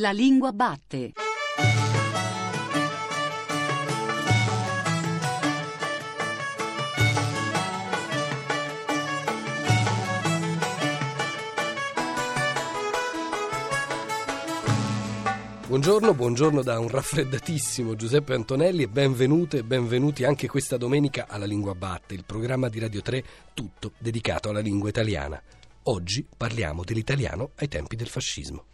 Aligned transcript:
La 0.00 0.12
lingua 0.12 0.52
batte. 0.52 1.12
Buongiorno, 15.66 16.14
buongiorno 16.14 16.62
da 16.62 16.78
un 16.78 16.88
raffreddatissimo 16.88 17.96
Giuseppe 17.96 18.34
Antonelli 18.34 18.84
e 18.84 18.88
benvenute 18.88 19.58
e 19.58 19.64
benvenuti 19.64 20.22
anche 20.22 20.46
questa 20.46 20.76
domenica 20.76 21.26
alla 21.28 21.44
Lingua 21.44 21.74
Batte, 21.74 22.14
il 22.14 22.24
programma 22.24 22.68
di 22.68 22.78
Radio 22.78 23.02
3 23.02 23.24
tutto 23.52 23.94
dedicato 23.98 24.50
alla 24.50 24.60
lingua 24.60 24.88
italiana. 24.88 25.42
Oggi 25.84 26.24
parliamo 26.36 26.84
dell'italiano 26.84 27.50
ai 27.56 27.66
tempi 27.66 27.96
del 27.96 28.08
fascismo. 28.08 28.64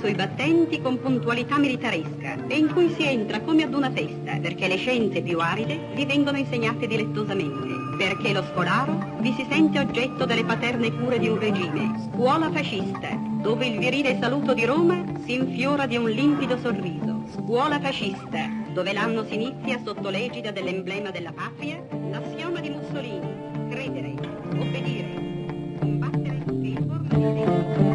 Suoi 0.00 0.14
battenti 0.14 0.80
con 0.80 0.98
puntualità 0.98 1.58
militaresca 1.58 2.46
e 2.48 2.56
in 2.56 2.72
cui 2.72 2.90
si 2.96 3.04
entra 3.04 3.40
come 3.40 3.64
ad 3.64 3.74
una 3.74 3.90
festa 3.90 4.38
perché 4.40 4.66
le 4.66 4.76
scienze 4.76 5.20
più 5.20 5.38
aride 5.38 5.90
vi 5.94 6.06
vengono 6.06 6.38
insegnate 6.38 6.86
dilettosamente, 6.86 7.96
perché 7.98 8.32
lo 8.32 8.42
scolaro 8.50 9.18
vi 9.20 9.30
si 9.36 9.46
sente 9.50 9.78
oggetto 9.78 10.24
delle 10.24 10.44
paterne 10.44 10.90
cure 10.90 11.18
di 11.18 11.28
un 11.28 11.38
regime. 11.38 12.08
Scuola 12.10 12.50
fascista, 12.50 13.10
dove 13.42 13.66
il 13.66 13.78
virile 13.78 14.16
saluto 14.18 14.54
di 14.54 14.64
Roma 14.64 15.04
si 15.26 15.34
infiora 15.34 15.84
di 15.84 15.98
un 15.98 16.08
limpido 16.08 16.56
sorriso. 16.56 17.24
Scuola 17.34 17.78
fascista, 17.78 18.48
dove 18.72 18.94
l'anno 18.94 19.22
si 19.26 19.34
inizia 19.34 19.78
sotto 19.84 20.08
l'egida 20.08 20.50
dell'emblema 20.50 21.10
della 21.10 21.32
patria, 21.32 21.78
l'assioma 22.10 22.60
di 22.60 22.70
Mussolini, 22.70 23.28
credere, 23.68 24.14
obbedire, 24.58 25.78
combattere 25.78 26.42
e 26.46 26.52
di 26.52 27.89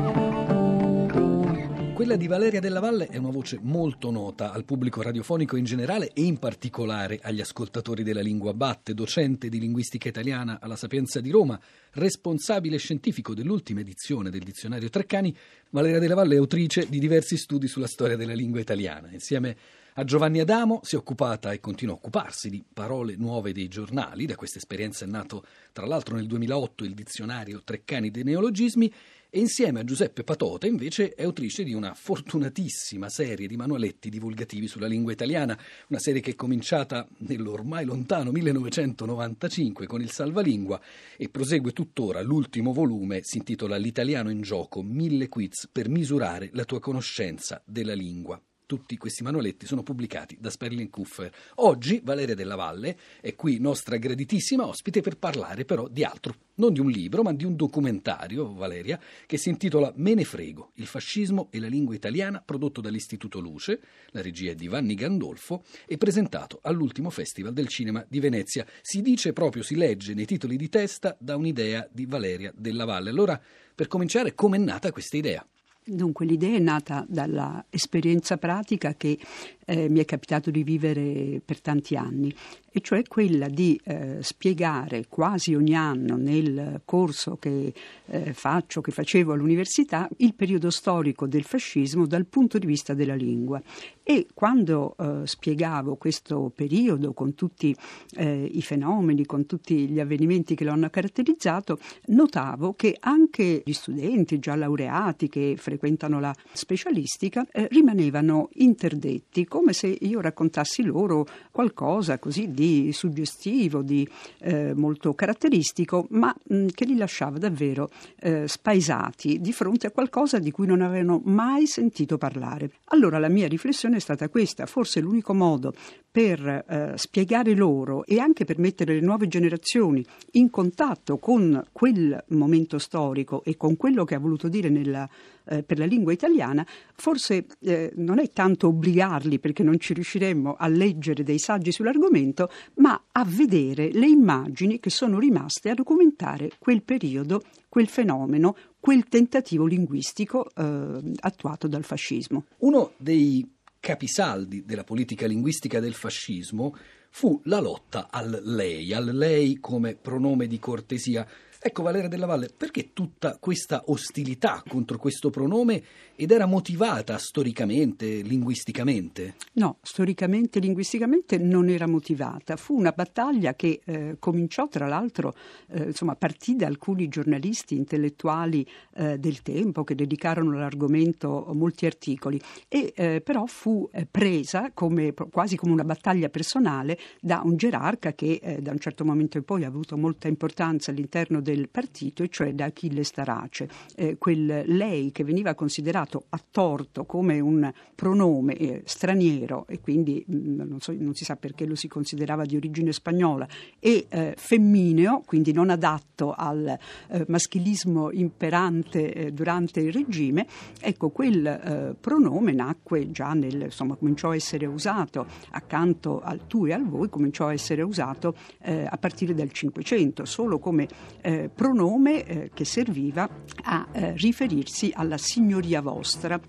Quella 2.05 2.19
di 2.19 2.27
Valeria 2.27 2.59
Della 2.59 2.79
Valle 2.79 3.07
è 3.07 3.17
una 3.17 3.31
voce 3.31 3.57
molto 3.59 4.11
nota 4.11 4.51
al 4.51 4.63
pubblico 4.63 5.01
radiofonico 5.01 5.55
in 5.55 5.63
generale 5.63 6.11
e 6.13 6.21
in 6.21 6.37
particolare 6.37 7.19
agli 7.19 7.41
ascoltatori 7.41 8.03
della 8.03 8.21
lingua 8.21 8.53
batte, 8.53 8.93
docente 8.93 9.49
di 9.49 9.59
linguistica 9.59 10.07
italiana 10.07 10.59
alla 10.61 10.75
Sapienza 10.75 11.19
di 11.19 11.31
Roma, 11.31 11.59
responsabile 11.93 12.77
scientifico 12.77 13.33
dell'ultima 13.33 13.79
edizione 13.79 14.29
del 14.29 14.43
dizionario 14.43 14.87
Treccani. 14.87 15.35
Valeria 15.71 15.97
Della 15.97 16.13
Valle 16.13 16.35
è 16.35 16.37
autrice 16.37 16.87
di 16.87 16.99
diversi 16.99 17.37
studi 17.37 17.67
sulla 17.67 17.87
storia 17.87 18.15
della 18.15 18.35
lingua 18.35 18.59
italiana. 18.59 19.09
Insieme 19.11 19.57
a 19.95 20.03
Giovanni 20.03 20.41
Adamo 20.41 20.81
si 20.83 20.93
è 20.93 20.99
occupata 20.99 21.53
e 21.53 21.59
continua 21.59 21.95
a 21.95 21.97
occuparsi 21.97 22.51
di 22.51 22.63
parole 22.71 23.15
nuove 23.15 23.51
dei 23.51 23.67
giornali. 23.67 24.27
Da 24.27 24.35
questa 24.35 24.59
esperienza 24.59 25.05
è 25.05 25.07
nato, 25.07 25.43
tra 25.71 25.87
l'altro, 25.87 26.15
nel 26.15 26.27
2008 26.27 26.83
il 26.83 26.93
dizionario 26.93 27.63
Treccani 27.63 28.11
dei 28.11 28.23
neologismi 28.23 28.93
e 29.29 29.39
insieme 29.39 29.79
a 29.79 29.83
Giuseppe 29.83 30.23
Patota 30.23 30.67
invece 30.67 31.13
è 31.13 31.23
autrice 31.23 31.63
di 31.63 31.73
una 31.73 31.93
fortunatissima 31.93 33.09
serie 33.09 33.47
di 33.47 33.55
manualetti 33.55 34.09
divulgativi 34.09 34.67
sulla 34.67 34.87
lingua 34.87 35.11
italiana, 35.11 35.57
una 35.89 35.99
serie 35.99 36.21
che 36.21 36.31
è 36.31 36.35
cominciata 36.35 37.07
nell'ormai 37.19 37.85
lontano 37.85 38.31
1995 38.31 39.87
con 39.87 40.01
il 40.01 40.11
Salvalingua 40.11 40.79
e 41.17 41.29
prosegue 41.29 41.71
tuttora. 41.71 42.21
L'ultimo 42.21 42.73
volume 42.73 43.19
si 43.23 43.37
intitola 43.37 43.77
L'italiano 43.77 44.29
in 44.29 44.41
gioco, 44.41 44.81
mille 44.81 45.27
quiz 45.27 45.67
per 45.71 45.89
misurare 45.89 46.49
la 46.53 46.65
tua 46.65 46.79
conoscenza 46.79 47.61
della 47.65 47.93
lingua. 47.93 48.41
Tutti 48.65 48.97
questi 48.97 49.21
manualetti 49.21 49.67
sono 49.67 49.83
pubblicati 49.83 50.37
da 50.39 50.49
Sperling 50.49 50.89
Kuffer. 50.89 51.31
Oggi 51.55 52.01
Valeria 52.03 52.33
Della 52.33 52.55
Valle 52.55 52.97
è 53.21 53.35
qui 53.35 53.59
nostra 53.59 53.97
graditissima 53.97 54.65
ospite 54.65 55.01
per 55.01 55.17
parlare 55.17 55.65
però 55.65 55.87
di 55.87 56.03
altro, 56.03 56.35
non 56.55 56.73
di 56.73 56.79
un 56.79 56.89
libro, 56.89 57.21
ma 57.21 57.31
di 57.31 57.45
un 57.45 57.55
documentario, 57.55 58.53
Valeria, 58.53 58.99
che 59.27 59.37
si 59.37 59.49
intitola 59.49 59.93
Me 59.97 60.15
ne 60.15 60.23
frego, 60.23 60.71
il 60.75 60.87
fascismo 60.87 61.49
e 61.51 61.59
la 61.59 61.67
lingua 61.67 61.93
italiana, 61.93 62.41
prodotto 62.43 62.81
dall'Istituto 62.81 63.39
Luce, 63.39 63.79
la 64.09 64.23
regia 64.23 64.53
di 64.53 64.67
Vanni 64.67 64.95
Gandolfo 64.95 65.63
e 65.85 65.97
presentato 65.97 66.59
all'ultimo 66.63 67.11
Festival 67.11 67.53
del 67.53 67.67
Cinema 67.67 68.03
di 68.07 68.19
Venezia. 68.19 68.65
Si 68.81 69.03
dice 69.03 69.31
proprio, 69.31 69.61
si 69.61 69.75
legge 69.75 70.15
nei 70.15 70.25
titoli 70.25 70.57
di 70.57 70.69
testa 70.69 71.15
da 71.19 71.35
un'idea 71.35 71.87
di 71.91 72.07
Valeria 72.07 72.51
Della 72.55 72.85
Valle. 72.85 73.11
Allora, 73.11 73.39
per 73.75 73.87
cominciare, 73.87 74.33
com'è 74.33 74.57
nata 74.57 74.91
questa 74.91 75.17
idea? 75.17 75.45
Dunque 75.87 76.25
l'idea 76.25 76.55
è 76.55 76.59
nata 76.59 77.05
dall'esperienza 77.07 78.37
pratica 78.37 78.95
che 78.95 79.19
eh, 79.65 79.89
mi 79.89 79.99
è 79.99 80.05
capitato 80.05 80.51
di 80.51 80.63
vivere 80.63 81.41
per 81.43 81.59
tanti 81.61 81.95
anni, 81.95 82.33
e 82.71 82.81
cioè 82.81 83.03
quella 83.03 83.47
di 83.47 83.79
eh, 83.85 84.17
spiegare 84.19 85.05
quasi 85.07 85.55
ogni 85.55 85.75
anno 85.75 86.17
nel 86.17 86.81
corso 86.83 87.37
che 87.37 87.73
eh, 88.05 88.33
faccio, 88.33 88.81
che 88.81 88.91
facevo 88.91 89.31
all'università, 89.31 90.09
il 90.17 90.33
periodo 90.33 90.69
storico 90.69 91.25
del 91.25 91.43
fascismo 91.43 92.05
dal 92.05 92.25
punto 92.25 92.57
di 92.57 92.65
vista 92.65 92.93
della 92.93 93.15
lingua. 93.15 93.61
E 94.03 94.27
quando 94.33 94.95
eh, 94.99 95.21
spiegavo 95.23 95.95
questo 95.95 96.51
periodo 96.53 97.13
con 97.13 97.33
tutti 97.33 97.75
eh, 98.17 98.49
i 98.51 98.61
fenomeni, 98.61 99.25
con 99.25 99.45
tutti 99.45 99.87
gli 99.87 99.99
avvenimenti 99.99 100.53
che 100.53 100.65
lo 100.65 100.73
hanno 100.73 100.89
caratterizzato, 100.89 101.79
notavo 102.07 102.73
che 102.73 102.97
anche 102.99 103.63
gli 103.65 103.73
studenti 103.73 104.37
già 104.37 104.55
laureati 104.55 105.29
che 105.29 105.55
frequentano 105.57 106.19
la 106.19 106.35
specialistica 106.51 107.47
eh, 107.51 107.67
rimanevano 107.71 108.49
interdetti 108.55 109.45
come 109.55 109.71
se 109.71 109.87
io 109.87 110.19
raccontassi 110.19 110.83
loro 110.83 111.25
qualcosa 111.49 112.19
così 112.19 112.51
di 112.51 112.91
suggestivo, 112.91 113.81
di 113.81 114.05
eh, 114.39 114.73
molto 114.73 115.13
caratteristico, 115.13 116.07
ma 116.09 116.35
mh, 116.43 116.65
che 116.73 116.83
li 116.83 116.97
lasciava 116.97 117.37
davvero 117.37 117.89
eh, 118.19 118.49
spaesati 118.49 119.39
di 119.39 119.53
fronte 119.53 119.87
a 119.87 119.91
qualcosa 119.91 120.39
di 120.39 120.51
cui 120.51 120.67
non 120.67 120.81
avevano 120.81 121.21
mai 121.23 121.67
sentito 121.67 122.17
parlare. 122.17 122.69
Allora 122.87 123.17
la 123.17 123.29
mia 123.29 123.47
riflessione 123.47 123.95
è 123.95 124.01
stata 124.01 124.27
questa, 124.27 124.65
forse 124.65 124.99
l'unico 124.99 125.33
modo 125.33 125.73
per 126.15 126.47
eh, 126.47 126.93
spiegare 126.95 127.53
loro 127.55 128.05
e 128.05 128.19
anche 128.19 128.45
per 128.45 128.57
mettere 128.57 128.93
le 128.93 129.01
nuove 129.01 129.27
generazioni 129.27 130.01
in 130.31 130.49
contatto 130.49 131.17
con 131.17 131.61
quel 131.73 132.23
momento 132.29 132.79
storico 132.79 133.43
e 133.43 133.57
con 133.57 133.75
quello 133.75 134.05
che 134.05 134.15
ha 134.15 134.19
voluto 134.19 134.47
dire 134.47 134.69
nella 134.69 135.09
eh, 135.47 135.61
per 135.61 135.77
la 135.77 135.85
lingua 135.85 136.13
italiana, 136.13 136.65
forse 136.95 137.45
eh, 137.59 137.91
non 137.97 138.19
è 138.19 138.29
tanto 138.29 138.67
obbligarli 138.67 139.39
perché 139.39 139.61
non 139.61 139.77
ci 139.77 139.93
riusciremmo 139.93 140.55
a 140.57 140.67
leggere 140.67 141.23
dei 141.23 141.37
saggi 141.37 141.73
sull'argomento, 141.73 142.49
ma 142.75 142.99
a 143.11 143.25
vedere 143.25 143.91
le 143.91 144.07
immagini 144.07 144.79
che 144.79 144.89
sono 144.89 145.19
rimaste 145.19 145.69
a 145.69 145.73
documentare 145.73 146.51
quel 146.59 146.81
periodo, 146.81 147.41
quel 147.67 147.87
fenomeno, 147.87 148.55
quel 148.79 149.03
tentativo 149.09 149.65
linguistico 149.65 150.49
eh, 150.55 151.13
attuato 151.19 151.67
dal 151.67 151.83
fascismo. 151.83 152.45
Uno 152.59 152.91
dei 152.95 153.45
capisaldi 153.85 154.65
della 154.65 154.83
politica 154.83 155.27
linguistica 155.27 155.79
del 155.79 155.93
fascismo 155.93 156.75
fu 157.11 157.39
la 157.43 157.59
lotta 157.59 158.07
al 158.09 158.41
lei, 158.43 158.91
al 158.95 159.15
lei 159.15 159.59
come 159.59 159.93
pronome 159.93 160.47
di 160.47 160.57
cortesia. 160.57 161.23
Ecco 161.67 161.81
Valeria 161.81 162.07
della 162.07 162.27
Valle, 162.27 162.51
perché 162.55 162.93
tutta 162.93 163.37
questa 163.39 163.85
ostilità 163.87 164.61
contro 164.67 164.99
questo 164.99 165.31
pronome 165.31 165.81
ed 166.15 166.29
era 166.29 166.45
motivata 166.45 167.17
storicamente, 167.17 168.21
linguisticamente? 168.21 169.33
No, 169.53 169.79
storicamente, 169.81 170.59
linguisticamente 170.59 171.39
non 171.39 171.67
era 171.67 171.87
motivata. 171.87 172.55
Fu 172.55 172.77
una 172.77 172.91
battaglia 172.91 173.55
che 173.55 173.81
eh, 173.83 174.17
cominciò 174.19 174.67
tra 174.67 174.85
l'altro, 174.85 175.33
eh, 175.71 175.85
insomma, 175.85 176.15
partì 176.15 176.55
da 176.55 176.67
alcuni 176.67 177.07
giornalisti 177.07 177.75
intellettuali 177.75 178.63
eh, 178.93 179.17
del 179.17 179.41
tempo 179.41 179.83
che 179.83 179.95
dedicarono 179.95 180.51
all'argomento 180.51 181.49
molti 181.53 181.87
articoli 181.87 182.39
e 182.67 182.93
eh, 182.95 183.21
però 183.21 183.47
fu 183.47 183.89
eh, 183.91 184.05
presa 184.05 184.69
come, 184.71 185.15
quasi 185.31 185.55
come 185.55 185.73
una 185.73 185.83
battaglia 185.83 186.29
personale 186.29 186.99
da 187.19 187.41
un 187.43 187.57
gerarca 187.57 188.13
che 188.13 188.39
eh, 188.39 188.61
da 188.61 188.69
un 188.69 188.79
certo 188.79 189.03
momento 189.03 189.37
in 189.37 189.43
poi 189.43 189.63
ha 189.63 189.67
avuto 189.67 189.97
molta 189.97 190.27
importanza 190.27 190.91
all'interno 190.91 191.41
del 191.41 191.53
del 191.55 191.69
partito, 191.69 192.27
cioè 192.27 192.53
da 192.53 192.65
Achille 192.65 193.03
Starace, 193.03 193.67
eh, 193.95 194.17
quel 194.17 194.63
lei 194.65 195.11
che 195.11 195.23
veniva 195.23 195.53
considerato 195.55 196.25
a 196.29 196.41
torto 196.51 197.05
come 197.05 197.39
un 197.39 197.71
pronome 197.95 198.55
eh, 198.55 198.81
straniero 198.85 199.65
e 199.67 199.79
quindi 199.79 200.23
mh, 200.27 200.35
mm, 200.35 200.61
non, 200.67 200.79
so, 200.81 200.93
non, 200.97 201.13
si 201.13 201.23
sa 201.23 201.37
perché 201.37 201.65
lo 201.65 201.75
si 201.75 201.87
considerava 201.87 202.45
di 202.45 202.57
origine 202.57 202.91
spagnola 202.91 203.47
e 203.79 204.05
eh, 204.09 204.33
femmineo, 204.37 205.23
quindi 205.25 205.53
non 205.53 205.69
adatto 205.69 206.33
al 206.33 206.77
eh, 207.07 207.25
maschilismo 207.27 208.11
imperante 208.11 209.13
eh, 209.13 209.31
durante 209.31 209.79
il 209.79 209.93
regime, 209.93 210.45
ecco 210.81 211.09
quel 211.09 211.45
eh, 211.45 211.95
pronome 211.99 212.51
nacque 212.51 213.09
già 213.11 213.33
nel, 213.33 213.63
insomma 213.63 213.95
cominciò 213.95 214.31
a 214.31 214.35
essere 214.35 214.65
usato 214.65 215.25
accanto 215.51 216.19
al 216.21 216.47
tu 216.47 216.65
e 216.65 216.73
al 216.73 216.85
voi, 216.85 217.09
cominciò 217.09 217.47
a 217.47 217.53
essere 217.53 217.81
usato 217.81 218.35
a 218.65 218.97
partire 218.97 219.33
dal 219.33 219.51
Cinquecento, 219.51 220.25
solo 220.25 220.59
come 220.59 220.87
eh, 221.21 221.44
eh, 221.45 221.49
pronome 221.49 222.23
eh, 222.23 222.51
che 222.53 222.65
serviva 222.65 223.29
a 223.63 223.87
eh, 223.91 224.13
riferirsi 224.17 224.91
alla 224.95 225.17
signoria 225.17 225.81
vostra. 225.81 226.39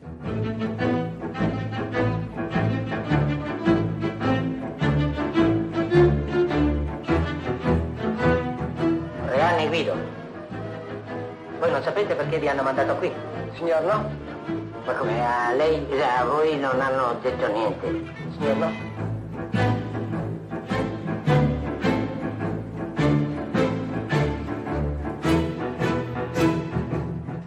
Reanne 9.25 9.69
Guido, 9.69 9.95
Voi 11.59 11.71
non 11.71 11.83
sapete 11.83 12.15
perché 12.15 12.39
vi 12.39 12.49
hanno 12.49 12.63
mandato 12.63 12.97
qui? 12.97 13.13
Signor 13.55 13.83
no? 13.83 14.25
Ma 14.85 14.93
come 14.95 15.27
a 15.27 15.53
lei, 15.53 15.85
a 16.01 16.25
voi 16.25 16.59
non 16.59 16.81
hanno 16.81 17.19
detto 17.21 17.53
niente? 17.53 18.13
Signor 18.39 18.57
no? 18.57 19.06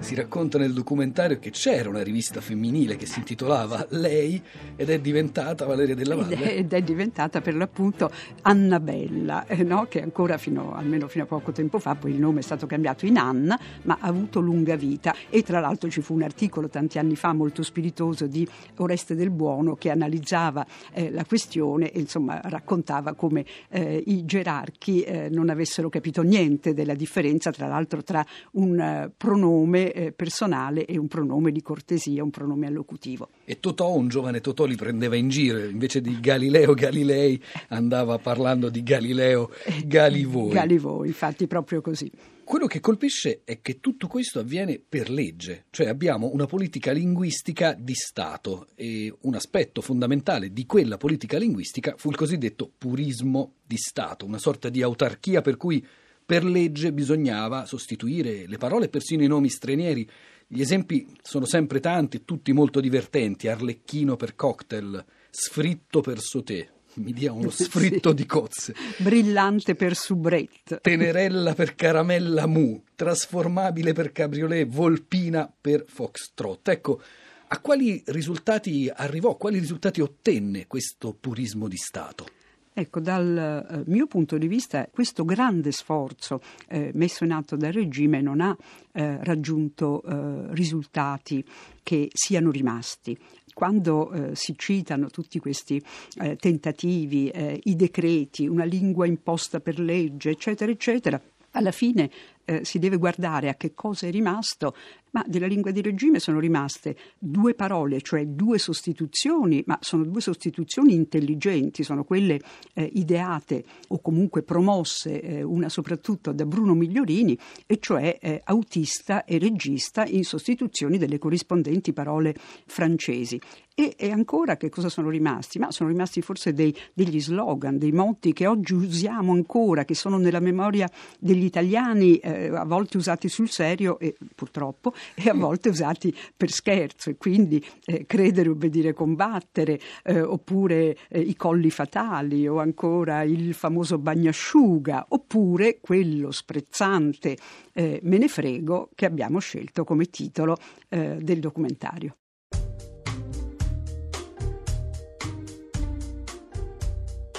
Si 0.09 0.15
racconta 0.15 0.57
nel 0.57 0.73
documentario 0.73 1.37
che 1.37 1.51
c'era 1.51 1.87
una 1.87 2.01
rivista 2.01 2.41
femminile 2.41 2.95
che 2.95 3.05
si 3.05 3.19
intitolava 3.19 3.85
Lei 3.89 4.41
ed 4.75 4.89
è 4.89 4.99
diventata 4.99 5.65
Valeria 5.65 5.93
della 5.93 6.15
Valle. 6.15 6.55
ed 6.55 6.73
è 6.73 6.81
diventata 6.81 7.41
per 7.41 7.53
l'appunto 7.53 8.09
Annabella, 8.41 9.45
eh, 9.45 9.61
no? 9.61 9.85
che 9.87 10.01
ancora 10.01 10.39
fino, 10.39 10.73
almeno 10.73 11.07
fino 11.07 11.25
a 11.25 11.27
poco 11.27 11.51
tempo 11.51 11.77
fa, 11.77 11.93
poi 11.93 12.09
il 12.09 12.19
nome 12.19 12.39
è 12.39 12.41
stato 12.41 12.65
cambiato 12.65 13.05
in 13.05 13.19
Anna, 13.19 13.59
ma 13.83 13.99
ha 14.01 14.07
avuto 14.07 14.39
lunga 14.39 14.75
vita. 14.75 15.13
E 15.29 15.43
tra 15.43 15.59
l'altro 15.59 15.91
ci 15.91 16.01
fu 16.01 16.15
un 16.15 16.23
articolo 16.23 16.69
tanti 16.69 16.97
anni 16.97 17.15
fa 17.15 17.31
molto 17.31 17.61
spiritoso 17.61 18.25
di 18.25 18.47
Oreste 18.77 19.13
del 19.13 19.29
Buono 19.29 19.75
che 19.75 19.91
analizzava 19.91 20.65
eh, 20.91 21.11
la 21.11 21.23
questione 21.23 21.91
e 21.91 21.99
insomma 21.99 22.41
raccontava 22.45 23.13
come 23.13 23.45
eh, 23.69 24.01
i 24.07 24.25
gerarchi 24.25 25.03
eh, 25.03 25.29
non 25.29 25.49
avessero 25.49 25.87
capito 25.87 26.23
niente 26.23 26.73
della 26.73 26.95
differenza, 26.95 27.51
tra 27.51 27.67
l'altro, 27.67 28.01
tra 28.01 28.25
un 28.53 28.79
eh, 28.79 29.11
pronome 29.15 29.97
eh, 29.99 30.13
personale 30.13 30.85
e 30.85 30.97
un 30.97 31.09
pronome 31.09 31.51
di 31.51 31.61
cortesia, 31.61 32.23
un 32.23 32.29
pronome 32.29 32.67
allocutivo. 32.67 33.29
E 33.43 33.59
Totò, 33.59 33.93
un 33.93 34.07
giovane 34.07 34.39
Totò, 34.39 34.63
li 34.63 34.77
prendeva 34.77 35.17
in 35.17 35.27
giro, 35.27 35.59
invece 35.59 35.99
di 35.99 36.21
Galileo 36.21 36.73
Galilei 36.73 37.41
andava 37.67 38.17
parlando 38.17 38.69
di 38.69 38.81
Galileo 38.81 39.51
Galivoi. 39.85 40.53
Galivoi, 40.53 41.07
infatti, 41.07 41.47
proprio 41.47 41.81
così. 41.81 42.09
Quello 42.45 42.65
che 42.65 42.79
colpisce 42.79 43.41
è 43.43 43.61
che 43.61 43.79
tutto 43.79 44.07
questo 44.07 44.39
avviene 44.39 44.79
per 44.79 45.09
legge, 45.09 45.65
cioè 45.69 45.87
abbiamo 45.87 46.31
una 46.33 46.45
politica 46.45 46.91
linguistica 46.91 47.75
di 47.77 47.93
Stato 47.93 48.67
e 48.75 49.13
un 49.21 49.35
aspetto 49.35 49.81
fondamentale 49.81 50.51
di 50.51 50.65
quella 50.65 50.97
politica 50.97 51.37
linguistica 51.37 51.93
fu 51.97 52.09
il 52.09 52.15
cosiddetto 52.15 52.71
purismo 52.75 53.55
di 53.67 53.77
Stato, 53.77 54.25
una 54.25 54.39
sorta 54.39 54.69
di 54.69 54.81
autarchia 54.81 55.41
per 55.41 55.57
cui 55.57 55.85
per 56.29 56.45
legge 56.45 56.93
bisognava 56.93 57.65
sostituire 57.65 58.45
le 58.45 58.57
parole 58.59 58.85
e 58.85 58.89
persino 58.89 59.23
i 59.23 59.27
nomi 59.27 59.49
stranieri. 59.49 60.07
Gli 60.45 60.61
esempi 60.61 61.07
sono 61.23 61.47
sempre 61.47 61.79
tanti, 61.79 62.23
tutti 62.23 62.53
molto 62.53 62.79
divertenti. 62.79 63.47
Arlecchino 63.47 64.15
per 64.15 64.35
cocktail, 64.35 65.03
sfritto 65.31 66.01
per 66.01 66.19
sauté. 66.19 66.69
Mi 66.97 67.13
dia 67.13 67.31
uno 67.33 67.49
sfritto 67.49 68.09
Sì. 68.09 68.15
di 68.15 68.25
cozze. 68.27 68.75
Brillante 68.97 69.73
per 69.73 69.95
soubrette. 69.95 70.77
Tenerella 70.83 71.55
per 71.55 71.73
caramella 71.73 72.45
mu, 72.45 72.79
trasformabile 72.93 73.93
per 73.93 74.11
cabriolet, 74.11 74.67
volpina 74.67 75.51
per 75.59 75.85
foxtrot. 75.87 76.67
Ecco, 76.67 77.01
a 77.47 77.59
quali 77.59 78.03
risultati 78.05 78.87
arrivò, 78.93 79.35
quali 79.35 79.57
risultati 79.57 79.99
ottenne 79.99 80.67
questo 80.67 81.17
purismo 81.19 81.67
di 81.67 81.77
Stato? 81.77 82.27
Ecco, 82.71 82.99
dal 82.99 83.83
eh, 83.85 83.91
mio 83.91 84.07
punto 84.07 84.37
di 84.37 84.47
vista, 84.47 84.87
questo 84.91 85.25
grande 85.25 85.71
sforzo 85.71 86.41
eh, 86.67 86.91
messo 86.93 87.23
in 87.23 87.31
atto 87.31 87.55
dal 87.55 87.73
regime 87.73 88.21
non 88.21 88.39
ha 88.39 88.55
eh, 88.93 89.23
raggiunto 89.23 90.01
eh, 90.03 90.53
risultati 90.53 91.43
che 91.83 92.09
siano 92.13 92.51
rimasti. 92.51 93.17
Quando 93.53 94.11
eh, 94.11 94.35
si 94.35 94.53
citano 94.55 95.09
tutti 95.09 95.39
questi 95.39 95.83
eh, 96.21 96.37
tentativi, 96.37 97.27
eh, 97.29 97.59
i 97.65 97.75
decreti, 97.75 98.47
una 98.47 98.63
lingua 98.63 99.05
imposta 99.05 99.59
per 99.59 99.79
legge, 99.79 100.29
eccetera, 100.29 100.71
eccetera, 100.71 101.21
alla 101.51 101.71
fine 101.71 102.09
eh, 102.45 102.63
si 102.63 102.79
deve 102.79 102.97
guardare 102.97 103.49
a 103.49 103.55
che 103.55 103.73
cosa 103.73 104.07
è 104.07 104.11
rimasto, 104.11 104.75
ma 105.11 105.23
della 105.27 105.47
lingua 105.47 105.71
di 105.71 105.81
regime 105.81 106.19
sono 106.19 106.39
rimaste 106.39 106.95
due 107.17 107.53
parole, 107.53 108.01
cioè 108.01 108.25
due 108.25 108.57
sostituzioni, 108.57 109.63
ma 109.65 109.77
sono 109.81 110.03
due 110.03 110.21
sostituzioni 110.21 110.93
intelligenti, 110.93 111.83
sono 111.83 112.03
quelle 112.03 112.39
eh, 112.73 112.89
ideate 112.93 113.63
o 113.89 113.99
comunque 114.01 114.43
promosse, 114.43 115.21
eh, 115.21 115.43
una 115.43 115.69
soprattutto 115.69 116.31
da 116.31 116.45
Bruno 116.45 116.73
Migliorini, 116.73 117.37
e 117.65 117.77
cioè 117.79 118.17
eh, 118.21 118.41
autista 118.43 119.25
e 119.25 119.37
regista 119.37 120.05
in 120.05 120.23
sostituzioni 120.23 120.97
delle 120.97 121.17
corrispondenti 121.17 121.93
parole 121.93 122.35
francesi. 122.65 123.39
E, 123.79 123.95
e 123.97 124.11
ancora 124.11 124.57
che 124.57 124.67
cosa 124.67 124.89
sono 124.89 125.09
rimasti? 125.09 125.57
Ma 125.57 125.71
sono 125.71 125.87
rimasti 125.87 126.21
forse 126.21 126.51
dei- 126.51 126.75
degli 126.93 127.21
slogan, 127.21 127.77
dei 127.77 127.93
motti 127.93 128.33
che 128.33 128.45
oggi 128.45 128.73
usiamo 128.73 129.31
ancora, 129.31 129.85
che 129.85 129.95
sono 129.95 130.17
nella 130.17 130.41
memoria 130.41 130.89
degli 131.17 131.45
italiani, 131.45 132.17
eh, 132.17 132.49
a 132.49 132.65
volte 132.65 132.97
usati 132.97 133.29
sul 133.29 133.49
serio 133.49 133.97
e 133.99 134.17
purtroppo, 134.35 134.93
e 135.15 135.29
a 135.29 135.33
volte 135.33 135.69
usati 135.69 136.15
per 136.35 136.51
scherzo, 136.51 137.09
e 137.09 137.17
quindi 137.17 137.63
eh, 137.85 138.05
credere, 138.05 138.49
obbedire, 138.49 138.93
combattere, 138.93 139.79
eh, 140.03 140.21
oppure 140.21 140.97
eh, 141.09 141.19
i 141.19 141.35
colli 141.35 141.69
fatali, 141.69 142.47
o 142.47 142.59
ancora 142.59 143.23
il 143.23 143.53
famoso 143.53 143.97
bagnasciuga, 143.97 145.07
oppure 145.09 145.79
quello 145.81 146.31
sprezzante 146.31 147.37
eh, 147.73 147.99
me 148.03 148.17
ne 148.17 148.27
frego 148.27 148.89
che 148.95 149.05
abbiamo 149.05 149.39
scelto 149.39 149.83
come 149.83 150.05
titolo 150.05 150.57
eh, 150.89 151.17
del 151.21 151.39
documentario. 151.39 152.15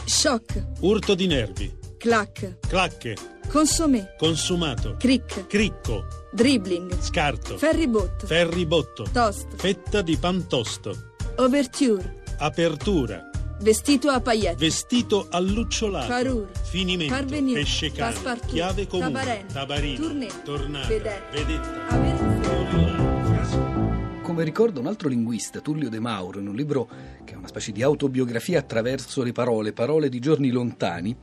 Shock, 0.05 0.81
Urto 0.81 1.15
di 1.15 1.27
nervi, 1.27 1.73
clac, 1.97 2.59
clacche, 2.67 3.15
consommé, 3.50 4.14
consumato, 4.17 4.94
cric, 4.97 5.47
cricco, 5.49 6.06
dribbling, 6.31 6.97
scarto, 7.00 7.58
ferribot, 7.58 8.25
ferribotto, 8.25 9.06
toast, 9.12 9.56
fetta 9.56 10.02
di 10.02 10.17
pantosto, 10.17 11.14
ouverture, 11.37 12.23
apertura, 12.38 13.29
vestito 13.61 14.08
a 14.08 14.20
paillette, 14.20 14.56
vestito 14.56 15.26
allucciolato, 15.29 16.06
Parure, 16.06 16.52
finimento, 16.62 17.12
parvenir, 17.12 17.55
pesce 17.55 17.91
cane, 17.91 18.12
passepartout, 18.12 18.52
chiave 18.52 18.87
comune, 18.87 19.12
tabarène, 19.12 19.47
tabarino, 19.52 19.99
tournée, 19.99 20.43
tornata, 20.44 20.87
vedette, 20.87 21.44
vedetta, 21.44 21.97
urla, 21.97 23.25
frasco. 23.25 23.88
Come 24.23 24.44
ricorda 24.44 24.79
un 24.79 24.87
altro 24.87 25.08
linguista, 25.08 25.58
Tullio 25.58 25.88
De 25.88 25.99
Mauro, 25.99 26.38
in 26.38 26.47
un 26.47 26.55
libro 26.55 26.88
che 27.25 27.32
è 27.35 27.37
una 27.37 27.49
specie 27.49 27.73
di 27.73 27.82
autobiografia 27.82 28.61
attraverso 28.61 29.25
le 29.25 29.32
parole, 29.32 29.73
parole 29.73 30.08
di 30.08 30.20
giorni 30.20 30.50
lontani, 30.50 31.16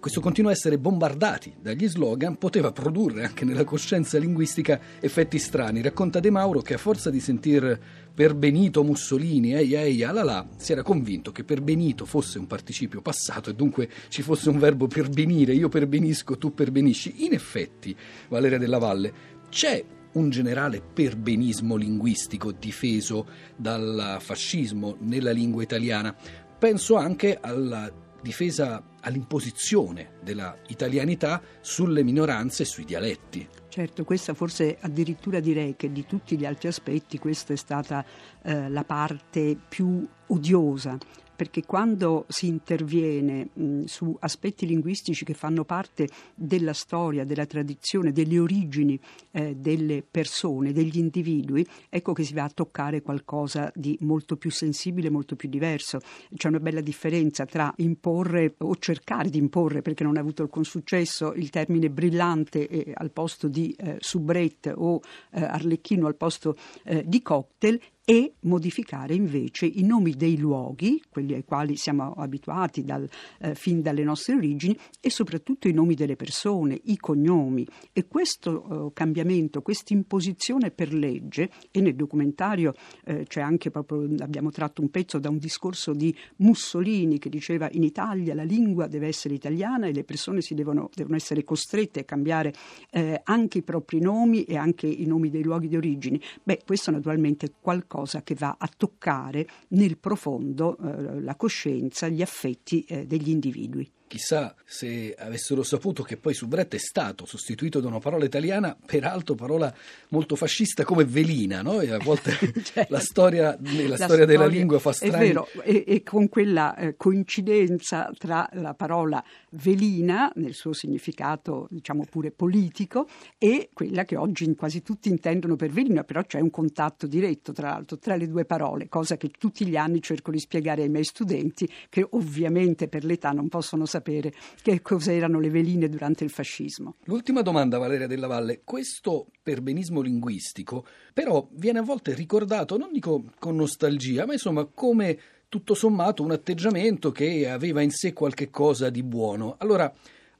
questo 0.00 0.20
continuo 0.20 0.50
a 0.50 0.54
essere 0.54 0.78
bombardati 0.78 1.54
dagli 1.60 1.88
slogan 1.88 2.38
poteva 2.38 2.70
produrre 2.70 3.24
anche 3.24 3.44
nella 3.44 3.64
coscienza 3.64 4.16
linguistica 4.16 4.80
effetti 5.00 5.38
strani. 5.38 5.82
Racconta 5.82 6.20
De 6.20 6.30
Mauro 6.30 6.60
che 6.60 6.74
a 6.74 6.78
forza 6.78 7.10
di 7.10 7.18
sentir 7.18 7.78
per 8.14 8.34
Benito 8.34 8.84
Mussolini, 8.84 9.54
ehi 9.54 9.74
ehi, 9.74 10.04
alala, 10.04 10.48
si 10.56 10.70
era 10.70 10.82
convinto 10.82 11.32
che 11.32 11.42
per 11.42 11.62
Benito 11.62 12.04
fosse 12.04 12.38
un 12.38 12.46
participio 12.46 13.00
passato 13.00 13.50
e 13.50 13.54
dunque 13.54 13.88
ci 14.08 14.22
fosse 14.22 14.48
un 14.48 14.58
verbo 14.58 14.86
perbenire, 14.86 15.52
io 15.52 15.68
perbenisco, 15.68 16.38
tu 16.38 16.54
perbenisci. 16.54 17.24
In 17.24 17.32
effetti, 17.32 17.94
Valeria 18.28 18.58
della 18.58 18.78
Valle, 18.78 19.12
c'è 19.48 19.84
un 20.12 20.30
generale 20.30 20.80
perbenismo 20.80 21.74
linguistico 21.74 22.52
difeso 22.52 23.26
dal 23.56 24.18
fascismo 24.20 24.96
nella 25.00 25.32
lingua 25.32 25.62
italiana. 25.62 26.14
Penso 26.58 26.96
anche 26.96 27.38
alla 27.40 28.06
difesa, 28.20 28.82
all'imposizione 29.00 30.12
della 30.22 30.56
italianità 30.68 31.40
sulle 31.60 32.02
minoranze 32.02 32.62
e 32.62 32.66
sui 32.66 32.84
dialetti. 32.84 33.48
Certo, 33.68 34.04
questa 34.04 34.34
forse 34.34 34.76
addirittura 34.80 35.40
direi 35.40 35.76
che 35.76 35.92
di 35.92 36.04
tutti 36.04 36.36
gli 36.36 36.44
altri 36.44 36.68
aspetti 36.68 37.18
questa 37.18 37.52
è 37.52 37.56
stata 37.56 38.04
eh, 38.42 38.68
la 38.68 38.84
parte 38.84 39.56
più 39.68 40.06
odiosa, 40.26 40.98
perché 41.38 41.64
quando 41.64 42.24
si 42.26 42.48
interviene 42.48 43.50
mh, 43.52 43.84
su 43.84 44.12
aspetti 44.18 44.66
linguistici 44.66 45.24
che 45.24 45.34
fanno 45.34 45.62
parte 45.62 46.08
della 46.34 46.72
storia, 46.72 47.24
della 47.24 47.46
tradizione, 47.46 48.10
delle 48.10 48.40
origini 48.40 48.98
eh, 49.30 49.54
delle 49.54 50.02
persone, 50.02 50.72
degli 50.72 50.98
individui, 50.98 51.64
ecco 51.88 52.12
che 52.12 52.24
si 52.24 52.34
va 52.34 52.42
a 52.42 52.50
toccare 52.52 53.02
qualcosa 53.02 53.70
di 53.72 53.96
molto 54.00 54.36
più 54.36 54.50
sensibile, 54.50 55.10
molto 55.10 55.36
più 55.36 55.48
diverso. 55.48 56.00
C'è 56.34 56.48
una 56.48 56.58
bella 56.58 56.80
differenza 56.80 57.46
tra 57.46 57.72
imporre 57.76 58.54
o 58.58 58.74
cercare 58.74 59.30
di 59.30 59.38
imporre, 59.38 59.80
perché 59.80 60.02
non 60.02 60.16
ha 60.16 60.20
avuto 60.20 60.42
alcun 60.42 60.64
successo, 60.64 61.34
il 61.34 61.50
termine 61.50 61.88
brillante 61.88 62.66
eh, 62.66 62.92
al 62.96 63.12
posto 63.12 63.46
di 63.46 63.72
eh, 63.78 63.98
soubrette 64.00 64.72
o 64.74 65.00
eh, 65.30 65.44
arlecchino 65.44 66.08
al 66.08 66.16
posto 66.16 66.56
eh, 66.82 67.04
di 67.06 67.22
cocktail 67.22 67.80
e 68.10 68.36
modificare 68.44 69.12
invece 69.12 69.66
i 69.66 69.82
nomi 69.82 70.12
dei 70.12 70.38
luoghi, 70.38 71.02
quelli 71.10 71.34
ai 71.34 71.44
quali 71.44 71.76
siamo 71.76 72.14
abituati 72.14 72.82
dal, 72.82 73.06
eh, 73.40 73.54
fin 73.54 73.82
dalle 73.82 74.02
nostre 74.02 74.34
origini, 74.34 74.74
e 74.98 75.10
soprattutto 75.10 75.68
i 75.68 75.74
nomi 75.74 75.94
delle 75.94 76.16
persone, 76.16 76.80
i 76.84 76.96
cognomi. 76.96 77.66
E 77.92 78.06
questo 78.06 78.86
eh, 78.86 78.92
cambiamento, 78.94 79.60
questa 79.60 79.92
imposizione 79.92 80.70
per 80.70 80.94
legge, 80.94 81.50
e 81.70 81.82
nel 81.82 81.96
documentario 81.96 82.72
eh, 83.04 83.26
c'è 83.26 83.42
anche 83.42 83.70
proprio, 83.70 84.08
abbiamo 84.20 84.50
tratto 84.50 84.80
un 84.80 84.88
pezzo 84.88 85.18
da 85.18 85.28
un 85.28 85.36
discorso 85.36 85.92
di 85.92 86.16
Mussolini 86.36 87.18
che 87.18 87.28
diceva 87.28 87.68
in 87.72 87.82
Italia 87.82 88.32
la 88.32 88.42
lingua 88.42 88.86
deve 88.86 89.08
essere 89.08 89.34
italiana 89.34 89.86
e 89.86 89.92
le 89.92 90.04
persone 90.04 90.40
devono, 90.48 90.88
devono 90.94 91.16
essere 91.16 91.44
costrette 91.44 92.00
a 92.00 92.04
cambiare 92.04 92.54
eh, 92.90 93.20
anche 93.24 93.58
i 93.58 93.62
propri 93.62 94.00
nomi 94.00 94.44
e 94.44 94.56
anche 94.56 94.86
i 94.86 95.04
nomi 95.04 95.28
dei 95.28 95.42
luoghi 95.42 95.68
di 95.68 95.76
origine. 95.76 96.18
Beh, 96.42 96.62
questo 96.64 96.90
naturalmente 96.90 97.44
è 97.44 97.50
qualcosa 97.60 97.96
qualcosa 97.98 98.22
che 98.22 98.34
va 98.34 98.56
a 98.58 98.70
toccare 98.74 99.46
nel 99.68 99.98
profondo 99.98 100.76
eh, 100.78 101.20
la 101.20 101.34
coscienza, 101.34 102.08
gli 102.08 102.22
affetti 102.22 102.84
eh, 102.84 103.06
degli 103.06 103.30
individui. 103.30 103.90
Chissà 104.08 104.54
se 104.64 105.14
avessero 105.16 105.62
saputo 105.62 106.02
che 106.02 106.16
poi 106.16 106.32
Subret 106.32 106.74
è 106.74 106.78
stato 106.78 107.26
sostituito 107.26 107.78
da 107.78 107.88
una 107.88 107.98
parola 107.98 108.24
italiana, 108.24 108.74
peraltro 108.86 109.34
parola 109.34 109.72
molto 110.08 110.34
fascista 110.34 110.82
come 110.82 111.04
velina, 111.04 111.60
no? 111.60 111.80
E 111.80 111.92
a 111.92 111.98
volte 111.98 112.32
cioè, 112.64 112.86
la 112.88 113.00
storia, 113.00 113.54
la 113.60 113.86
la 113.86 113.96
storia 113.96 114.24
della 114.24 114.46
lingua 114.46 114.78
fa 114.78 114.92
strani. 114.92 115.14
È 115.14 115.18
vero, 115.18 115.48
e, 115.62 115.84
e 115.86 116.02
con 116.02 116.30
quella 116.30 116.74
eh, 116.74 116.96
coincidenza 116.96 118.10
tra 118.16 118.48
la 118.54 118.72
parola 118.72 119.22
velina, 119.50 120.32
nel 120.36 120.54
suo 120.54 120.72
significato 120.72 121.68
diciamo 121.70 122.06
pure 122.08 122.30
politico, 122.30 123.06
e 123.36 123.68
quella 123.74 124.06
che 124.06 124.16
oggi 124.16 124.54
quasi 124.54 124.82
tutti 124.82 125.10
intendono 125.10 125.54
per 125.54 125.70
velina, 125.70 126.02
però 126.02 126.24
c'è 126.24 126.40
un 126.40 126.50
contatto 126.50 127.06
diretto 127.06 127.52
tra 127.52 127.68
l'altro 127.68 127.98
tra 127.98 128.16
le 128.16 128.26
due 128.26 128.46
parole, 128.46 128.88
cosa 128.88 129.18
che 129.18 129.28
tutti 129.28 129.66
gli 129.66 129.76
anni 129.76 130.00
cerco 130.00 130.30
di 130.30 130.38
spiegare 130.38 130.82
ai 130.82 130.88
miei 130.88 131.04
studenti, 131.04 131.70
che 131.90 132.06
ovviamente 132.08 132.88
per 132.88 133.04
l'età 133.04 133.32
non 133.32 133.48
possono 133.48 133.84
sapere 133.84 133.97
sapere 133.98 134.32
che 134.62 134.80
cos'erano 134.80 135.40
le 135.40 135.50
veline 135.50 135.88
durante 135.88 136.24
il 136.24 136.30
fascismo. 136.30 136.96
L'ultima 137.04 137.42
domanda, 137.42 137.78
Valeria 137.78 138.06
Della 138.06 138.26
Valle. 138.26 138.62
Questo 138.64 139.28
perbenismo 139.42 140.00
linguistico, 140.00 140.86
però, 141.12 141.46
viene 141.52 141.80
a 141.80 141.82
volte 141.82 142.14
ricordato, 142.14 142.76
non 142.76 142.92
dico 142.92 143.24
con 143.38 143.56
nostalgia, 143.56 144.26
ma 144.26 144.32
insomma 144.32 144.64
come 144.64 145.18
tutto 145.48 145.74
sommato 145.74 146.22
un 146.22 146.30
atteggiamento 146.30 147.10
che 147.10 147.48
aveva 147.48 147.80
in 147.80 147.90
sé 147.90 148.12
qualche 148.12 148.50
cosa 148.50 148.90
di 148.90 149.02
buono. 149.02 149.56
Allora, 149.58 149.92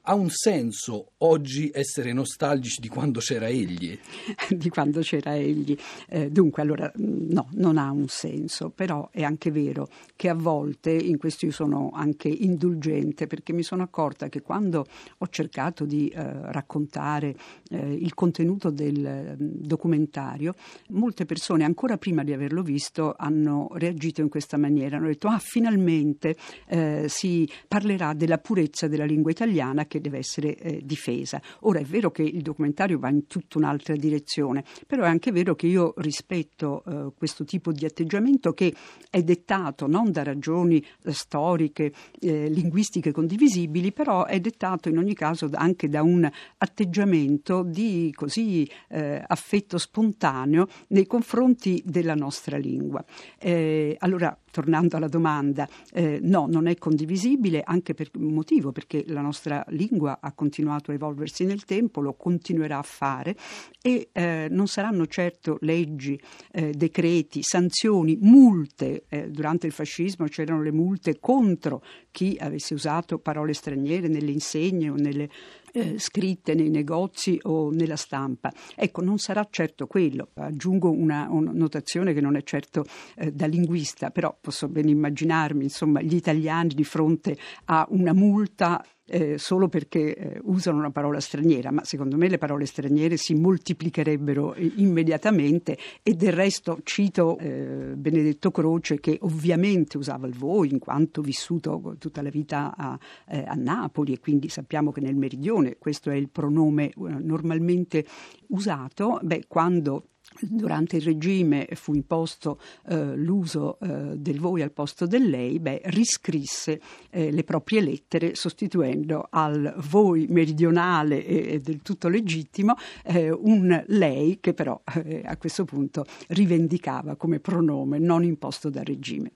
ha 0.09 0.15
un 0.15 0.29
senso 0.31 1.11
oggi 1.17 1.69
essere 1.71 2.13
nostalgici 2.13 2.81
di 2.81 2.87
quando 2.87 3.19
c'era 3.19 3.47
egli? 3.47 3.97
di 4.49 4.69
quando 4.69 5.01
c'era 5.01 5.35
egli. 5.35 5.77
Eh, 6.07 6.31
dunque, 6.31 6.63
allora, 6.63 6.91
mm, 6.99 7.29
no, 7.29 7.47
non 7.53 7.77
ha 7.77 7.91
un 7.91 8.07
senso, 8.07 8.71
però 8.71 9.09
è 9.11 9.21
anche 9.21 9.51
vero 9.51 9.87
che 10.15 10.27
a 10.27 10.33
volte, 10.33 10.91
in 10.91 11.19
questo 11.19 11.45
io 11.45 11.51
sono 11.51 11.91
anche 11.93 12.27
indulgente, 12.27 13.27
perché 13.27 13.53
mi 13.53 13.61
sono 13.61 13.83
accorta 13.83 14.29
che 14.29 14.41
quando 14.41 14.87
ho 15.15 15.27
cercato 15.27 15.85
di 15.85 16.07
eh, 16.07 16.51
raccontare 16.51 17.35
eh, 17.69 17.93
il 17.93 18.15
contenuto 18.15 18.71
del 18.71 19.37
mm, 19.39 19.47
documentario, 19.59 20.55
molte 20.89 21.25
persone, 21.25 21.65
ancora 21.65 21.97
prima 21.97 22.23
di 22.23 22.33
averlo 22.33 22.63
visto, 22.63 23.13
hanno 23.15 23.67
reagito 23.73 24.21
in 24.21 24.29
questa 24.29 24.57
maniera, 24.57 24.97
hanno 24.97 25.05
detto, 25.05 25.27
ah, 25.27 25.37
finalmente 25.37 26.35
eh, 26.67 27.05
si 27.07 27.47
parlerà 27.67 28.13
della 28.13 28.39
purezza 28.39 28.87
della 28.87 29.05
lingua 29.05 29.29
italiana 29.29 29.85
che 29.85 29.97
deve 29.99 30.17
essere 30.17 30.55
eh, 30.57 30.81
difesa. 30.83 31.41
Ora 31.61 31.79
è 31.79 31.83
vero 31.83 32.11
che 32.11 32.23
il 32.23 32.41
documentario 32.41 32.99
va 32.99 33.09
in 33.09 33.27
tutta 33.27 33.57
un'altra 33.57 33.95
direzione, 33.95 34.63
però 34.87 35.03
è 35.03 35.07
anche 35.07 35.31
vero 35.31 35.55
che 35.55 35.67
io 35.67 35.93
rispetto 35.97 36.83
eh, 36.85 37.11
questo 37.17 37.43
tipo 37.43 37.71
di 37.71 37.85
atteggiamento 37.85 38.53
che 38.53 38.73
è 39.09 39.21
dettato 39.23 39.87
non 39.87 40.11
da 40.11 40.23
ragioni 40.23 40.83
eh, 41.03 41.13
storiche, 41.13 41.91
eh, 42.19 42.49
linguistiche 42.49 43.11
condivisibili, 43.11 43.91
però 43.91 44.25
è 44.25 44.39
dettato 44.39 44.89
in 44.89 44.97
ogni 44.97 45.13
caso 45.13 45.49
anche 45.53 45.89
da 45.89 46.01
un 46.01 46.29
atteggiamento 46.57 47.63
di 47.63 48.11
così 48.15 48.69
eh, 48.89 49.23
affetto 49.25 49.77
spontaneo 49.77 50.67
nei 50.87 51.05
confronti 51.05 51.81
della 51.85 52.15
nostra 52.15 52.57
lingua. 52.57 53.03
Eh, 53.37 53.95
allora, 53.99 54.37
tornando 54.51 54.97
alla 54.97 55.07
domanda, 55.07 55.67
eh, 55.93 56.19
no, 56.21 56.47
non 56.49 56.67
è 56.67 56.75
condivisibile 56.77 57.61
anche 57.63 57.93
per 57.93 58.09
un 58.15 58.33
motivo, 58.33 58.71
perché 58.71 59.03
la 59.07 59.21
nostra 59.21 59.63
lingua 59.69 60.19
ha 60.21 60.31
continuato 60.33 60.91
a 60.91 60.93
evolversi 60.93 61.45
nel 61.45 61.65
tempo, 61.65 62.01
lo 62.01 62.13
continuerà 62.13 62.77
a 62.77 62.83
fare 62.83 63.35
e 63.81 64.09
eh, 64.11 64.47
non 64.49 64.67
saranno 64.67 65.07
certo 65.07 65.57
leggi, 65.61 66.19
eh, 66.51 66.71
decreti, 66.71 67.41
sanzioni, 67.43 68.17
multe. 68.21 69.05
Eh, 69.09 69.29
durante 69.29 69.67
il 69.67 69.73
fascismo 69.73 70.25
c'erano 70.27 70.61
le 70.61 70.71
multe 70.71 71.19
contro 71.19 71.83
chi 72.11 72.37
avesse 72.39 72.73
usato 72.73 73.19
parole 73.19 73.53
straniere 73.53 74.07
nelle 74.07 74.31
insegne 74.31 74.89
o 74.89 74.95
nelle 74.95 75.29
eh, 75.71 75.99
scritte 75.99 76.53
nei 76.53 76.69
negozi 76.69 77.39
o 77.43 77.71
nella 77.71 77.95
stampa. 77.95 78.51
Ecco, 78.75 79.01
non 79.01 79.17
sarà 79.17 79.47
certo 79.49 79.87
quello. 79.87 80.29
Aggiungo 80.35 80.91
una, 80.91 81.27
una 81.29 81.51
notazione 81.53 82.13
che 82.13 82.21
non 82.21 82.35
è 82.35 82.43
certo 82.43 82.85
eh, 83.15 83.31
da 83.31 83.45
linguista, 83.45 84.09
però 84.11 84.35
posso 84.39 84.67
ben 84.67 84.87
immaginarmi, 84.87 85.63
insomma, 85.63 86.01
gli 86.01 86.15
italiani 86.15 86.73
di 86.73 86.83
fronte 86.83 87.37
a 87.65 87.85
una 87.89 88.13
multa 88.13 88.83
eh, 89.09 89.37
solo 89.37 89.67
perché 89.67 90.15
eh, 90.15 90.39
usano 90.43 90.77
una 90.77 90.91
parola 90.91 91.19
straniera, 91.19 91.71
ma 91.71 91.83
secondo 91.83 92.17
me 92.17 92.27
le 92.27 92.37
parole 92.37 92.65
straniere 92.65 93.17
si 93.17 93.33
moltiplicherebbero 93.33 94.53
eh, 94.53 94.71
immediatamente 94.77 95.77
e 96.03 96.13
del 96.13 96.33
resto 96.33 96.79
cito 96.83 97.37
eh, 97.37 97.93
Benedetto 97.95 98.51
Croce 98.51 98.99
che 98.99 99.17
ovviamente 99.21 99.97
usava 99.97 100.27
il 100.27 100.35
voi 100.35 100.71
in 100.71 100.79
quanto 100.79 101.21
vissuto 101.21 101.95
tutta 101.97 102.21
la 102.21 102.29
vita 102.29 102.73
a, 102.75 102.97
eh, 103.27 103.43
a 103.45 103.55
Napoli 103.55 104.13
e 104.13 104.19
quindi 104.19 104.49
sappiamo 104.49 104.91
che 104.91 105.01
nel 105.01 105.15
meridione 105.15 105.77
questo 105.77 106.09
è 106.09 106.15
il 106.15 106.29
pronome 106.29 106.89
eh, 106.89 106.93
normalmente 106.95 108.05
usato, 108.47 109.19
beh, 109.21 109.45
quando 109.47 110.03
durante 110.41 110.97
il 110.97 111.03
regime 111.03 111.67
fu 111.73 111.93
imposto 111.93 112.59
eh, 112.87 113.15
l'uso 113.15 113.79
eh, 113.79 114.17
del 114.17 114.39
voi 114.39 114.61
al 114.61 114.71
posto 114.71 115.05
del 115.05 115.29
lei, 115.29 115.59
beh, 115.59 115.81
riscrisse 115.85 116.79
eh, 117.09 117.31
le 117.31 117.43
proprie 117.43 117.81
lettere 117.81 118.35
sostituendo 118.35 119.27
al 119.29 119.73
voi 119.89 120.27
meridionale 120.29 121.25
e, 121.25 121.59
del 121.59 121.81
tutto 121.81 122.07
legittimo 122.07 122.75
eh, 123.03 123.31
un 123.31 123.83
lei 123.87 124.37
che 124.39 124.53
però 124.53 124.79
eh, 124.95 125.23
a 125.25 125.37
questo 125.37 125.65
punto 125.65 126.05
rivendicava 126.29 127.15
come 127.15 127.39
pronome 127.39 127.99
non 127.99 128.23
imposto 128.23 128.69
dal 128.69 128.85
regime. 128.85 129.31